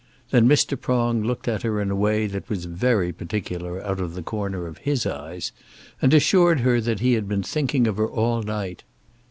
Then 0.31 0.49
Mr. 0.49 0.81
Prong 0.81 1.21
looked 1.21 1.47
at 1.47 1.61
her 1.61 1.79
in 1.79 1.91
a 1.91 1.95
way 1.95 2.25
that 2.25 2.49
was 2.49 2.65
very 2.65 3.13
particular 3.13 3.85
out 3.85 3.99
of 3.99 4.15
the 4.15 4.23
corner 4.23 4.65
of 4.65 4.79
his 4.79 5.05
eyes, 5.05 5.51
and 6.01 6.11
assured 6.11 6.61
her 6.61 6.81
that 6.81 7.01
he 7.01 7.13
had 7.13 7.27
been 7.27 7.43
thinking 7.43 7.85
of 7.85 7.97
her 7.97 8.07
all 8.09 8.41
night. 8.41 8.83